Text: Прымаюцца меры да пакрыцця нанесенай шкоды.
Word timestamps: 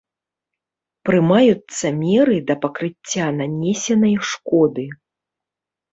Прымаюцца 1.09 1.85
меры 1.99 2.37
да 2.49 2.55
пакрыцця 2.63 3.25
нанесенай 3.43 4.15
шкоды. 4.31 4.91